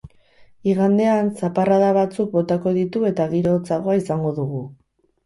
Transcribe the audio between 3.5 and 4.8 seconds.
hotzagoa izango dugu.